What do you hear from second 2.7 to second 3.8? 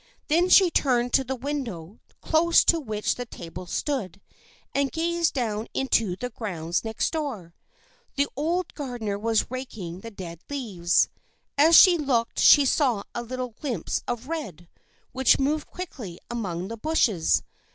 which the table